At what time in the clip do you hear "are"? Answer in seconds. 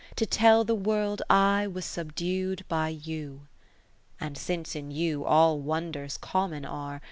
6.65-6.99